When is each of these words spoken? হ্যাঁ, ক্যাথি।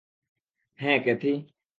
হ্যাঁ, 0.79 0.99
ক্যাথি। 1.03 1.33